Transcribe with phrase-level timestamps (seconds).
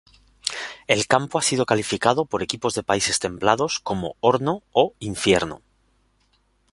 [0.87, 5.61] El campo ha sido calificado por equipos de países templados como "horno" o "infierno".